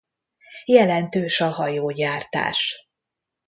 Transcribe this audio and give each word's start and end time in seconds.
Jelentős 0.65 1.39
a 1.41 1.49
hajógyártás. 1.51 2.89